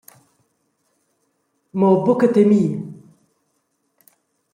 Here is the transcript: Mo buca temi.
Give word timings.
Mo 1.79 1.89
buca 2.03 2.27
temi. 2.33 2.61